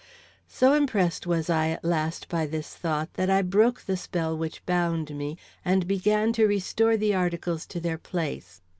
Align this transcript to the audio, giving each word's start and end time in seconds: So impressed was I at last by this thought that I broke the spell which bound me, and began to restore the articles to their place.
So 0.47 0.73
impressed 0.73 1.27
was 1.27 1.47
I 1.47 1.69
at 1.69 1.85
last 1.85 2.27
by 2.27 2.47
this 2.47 2.75
thought 2.75 3.13
that 3.13 3.29
I 3.29 3.43
broke 3.43 3.81
the 3.81 3.95
spell 3.95 4.35
which 4.35 4.65
bound 4.65 5.15
me, 5.15 5.37
and 5.63 5.87
began 5.87 6.33
to 6.41 6.47
restore 6.47 6.97
the 6.97 7.13
articles 7.13 7.67
to 7.67 7.79
their 7.79 7.99
place. 7.99 8.61